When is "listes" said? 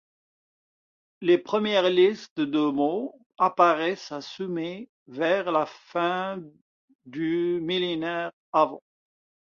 1.91-2.39